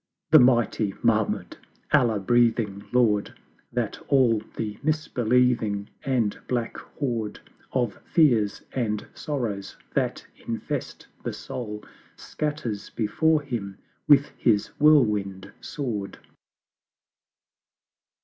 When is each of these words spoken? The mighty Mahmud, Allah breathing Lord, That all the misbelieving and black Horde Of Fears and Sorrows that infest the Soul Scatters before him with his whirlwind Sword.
The 0.31 0.39
mighty 0.39 0.95
Mahmud, 1.03 1.57
Allah 1.93 2.19
breathing 2.19 2.85
Lord, 2.91 3.35
That 3.71 3.99
all 4.07 4.41
the 4.57 4.79
misbelieving 4.81 5.89
and 6.03 6.39
black 6.47 6.75
Horde 6.77 7.39
Of 7.71 8.01
Fears 8.11 8.63
and 8.71 9.05
Sorrows 9.13 9.77
that 9.93 10.25
infest 10.47 11.05
the 11.21 11.33
Soul 11.33 11.83
Scatters 12.15 12.89
before 12.89 13.43
him 13.43 13.77
with 14.07 14.29
his 14.39 14.69
whirlwind 14.79 15.51
Sword. 15.61 16.17